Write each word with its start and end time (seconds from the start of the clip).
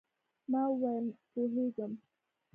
ما 0.51 0.61
وویل، 0.69 1.07
پوهېږم. 1.31 1.91